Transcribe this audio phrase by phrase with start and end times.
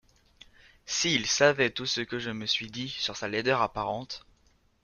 [0.87, 4.25] S’il savait tout ce que je me suis dit sur sa laideur apparente!